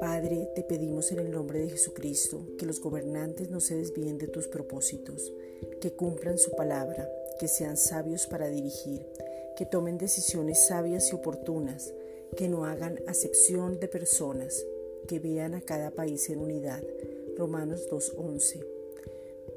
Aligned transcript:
Padre, 0.00 0.50
te 0.54 0.62
pedimos 0.62 1.10
en 1.12 1.20
el 1.20 1.30
nombre 1.30 1.60
de 1.60 1.70
Jesucristo 1.70 2.42
que 2.58 2.66
los 2.66 2.80
gobernantes 2.80 3.50
no 3.50 3.60
se 3.60 3.76
desvíen 3.76 4.18
de 4.18 4.26
tus 4.26 4.48
propósitos, 4.48 5.32
que 5.80 5.92
cumplan 5.92 6.38
su 6.38 6.50
palabra, 6.50 7.08
que 7.38 7.48
sean 7.48 7.76
sabios 7.76 8.26
para 8.26 8.48
dirigir, 8.48 9.06
que 9.56 9.64
tomen 9.64 9.96
decisiones 9.96 10.66
sabias 10.66 11.10
y 11.12 11.14
oportunas, 11.14 11.94
que 12.36 12.48
no 12.48 12.64
hagan 12.64 12.98
acepción 13.06 13.80
de 13.80 13.88
personas, 13.88 14.66
que 15.06 15.18
vean 15.18 15.54
a 15.54 15.62
cada 15.62 15.92
país 15.92 16.28
en 16.30 16.40
unidad. 16.40 16.82
Romanos 17.36 17.88
2.11. 17.90 18.66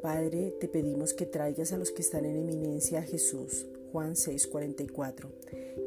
Padre, 0.01 0.53
te 0.59 0.67
pedimos 0.67 1.13
que 1.13 1.25
traigas 1.25 1.73
a 1.73 1.77
los 1.77 1.91
que 1.91 2.01
están 2.01 2.25
en 2.25 2.37
eminencia 2.37 2.99
a 2.99 3.03
Jesús. 3.03 3.65
Juan 3.91 4.15
6:44. 4.15 5.29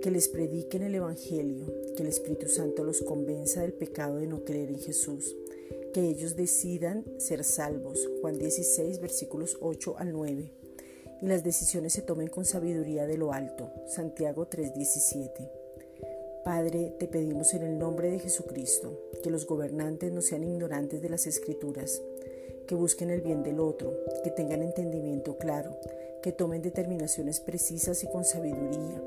Que 0.00 0.11
les 0.11 0.29
prediquen 0.29 0.82
el 0.82 0.95
Evangelio, 0.95 1.67
que 1.96 2.03
el 2.03 2.08
Espíritu 2.08 2.49
Santo 2.49 2.85
los 2.85 3.00
convenza 3.00 3.62
del 3.62 3.72
pecado 3.72 4.17
de 4.17 4.26
no 4.26 4.45
creer 4.45 4.71
en 4.71 4.79
Jesús, 4.79 5.35
que 5.93 6.09
ellos 6.09 6.36
decidan 6.36 7.04
ser 7.18 7.45
salvos. 7.45 8.09
Juan 8.21 8.39
16, 8.39 9.00
versículos 9.00 9.57
8 9.61 9.96
al 9.98 10.12
9. 10.12 10.53
Y 11.22 11.26
las 11.26 11.45
decisiones 11.45 11.93
se 11.93 12.03
tomen 12.03 12.29
con 12.29 12.45
sabiduría 12.45 13.07
de 13.07 13.17
lo 13.17 13.32
alto. 13.32 13.71
Santiago 13.86 14.46
3:17. 14.46 15.50
Padre, 16.45 16.95
te 16.98 17.09
pedimos 17.09 17.54
en 17.54 17.62
el 17.62 17.79
nombre 17.79 18.11
de 18.11 18.18
Jesucristo 18.18 19.00
que 19.23 19.31
los 19.31 19.46
gobernantes 19.46 20.12
no 20.12 20.21
sean 20.21 20.45
ignorantes 20.45 21.00
de 21.00 21.09
las 21.09 21.26
escrituras, 21.26 22.03
que 22.67 22.75
busquen 22.75 23.09
el 23.09 23.23
bien 23.23 23.43
del 23.43 23.61
otro, 23.61 23.95
que 24.23 24.31
tengan 24.31 24.62
entendimiento 24.62 25.39
claro, 25.39 25.79
que 26.24 26.32
tomen 26.32 26.62
determinaciones 26.62 27.38
precisas 27.38 28.02
y 28.02 28.06
con 28.06 28.24
sabiduría, 28.24 28.98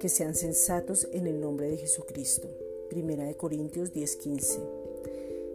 que 0.00 0.08
sean 0.08 0.34
sensatos 0.34 1.06
en 1.12 1.26
el 1.26 1.38
nombre 1.38 1.68
de 1.68 1.76
Jesucristo. 1.76 2.48
Primera 2.88 3.26
de 3.26 3.36
Corintios 3.36 3.92
10:15. 3.92 4.58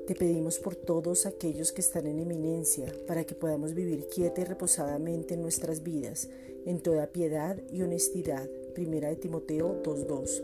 Te 0.05 0.13
pedimos 0.13 0.59
por 0.59 0.75
todos 0.75 1.25
aquellos 1.25 1.71
que 1.71 1.81
están 1.81 2.05
en 2.05 2.19
eminencia, 2.19 2.85
para 3.07 3.23
que 3.23 3.33
podamos 3.33 3.73
vivir 3.73 4.07
quieta 4.09 4.41
y 4.41 4.43
reposadamente 4.43 5.33
en 5.33 5.41
nuestras 5.41 5.81
vidas, 5.81 6.29
en 6.67 6.81
toda 6.81 7.07
piedad 7.07 7.57
y 7.71 7.81
honestidad. 7.81 8.47
Primera 8.75 9.09
de 9.09 9.15
Timoteo 9.15 9.81
2:2. 9.83 10.43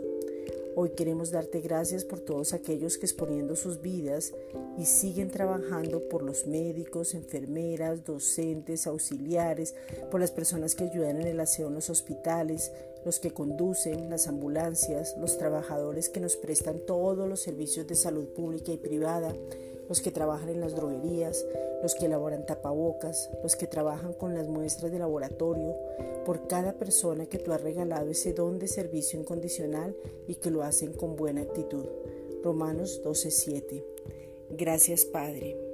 Hoy 0.75 0.89
queremos 0.91 1.29
darte 1.29 1.61
gracias 1.61 2.03
por 2.03 2.19
todos 2.19 2.51
aquellos 2.51 2.97
que 2.97 3.05
exponiendo 3.05 3.55
sus 3.55 3.81
vidas 3.81 4.33
y 4.75 4.85
siguen 4.85 5.29
trabajando 5.29 6.09
por 6.09 6.23
los 6.23 6.47
médicos, 6.47 7.13
enfermeras, 7.13 8.03
docentes, 8.03 8.87
auxiliares, 8.87 9.75
por 10.09 10.19
las 10.19 10.31
personas 10.31 10.73
que 10.73 10.85
ayudan 10.85 11.21
en 11.21 11.27
el 11.27 11.39
aseo 11.39 11.67
en 11.67 11.75
los 11.75 11.91
hospitales, 11.91 12.71
los 13.05 13.19
que 13.19 13.31
conducen 13.31 14.09
las 14.09 14.27
ambulancias, 14.27 15.15
los 15.19 15.37
trabajadores 15.37 16.09
que 16.09 16.19
nos 16.19 16.37
prestan 16.37 16.79
todos 16.87 17.29
los 17.29 17.41
servicios 17.41 17.85
de 17.85 17.95
salud 17.95 18.25
pública 18.29 18.71
y 18.71 18.77
privada, 18.77 19.31
los 19.87 20.01
que 20.01 20.11
trabajan 20.11 20.49
en 20.49 20.61
las 20.61 20.75
droguerías, 20.75 21.45
los 21.81 21.95
que 21.95 22.05
elaboran 22.05 22.45
tapabocas, 22.45 23.29
los 23.41 23.55
que 23.55 23.67
trabajan 23.67 24.13
con 24.13 24.33
las 24.33 24.47
muestras 24.47 24.91
de 24.91 24.99
laboratorio, 24.99 25.75
por 26.25 26.47
cada 26.47 26.73
persona 26.73 27.25
que 27.25 27.39
tú 27.39 27.51
has 27.51 27.61
regalado 27.61 28.09
ese 28.09 28.33
don 28.33 28.59
de 28.59 28.67
servicio 28.67 29.19
incondicional 29.19 29.95
y 30.27 30.35
que 30.35 30.51
lo 30.51 30.63
hacen 30.63 30.93
con 30.93 31.15
buena 31.15 31.41
actitud. 31.41 31.85
Romanos 32.43 33.01
12:7. 33.03 33.83
Gracias 34.49 35.05
Padre. 35.05 35.72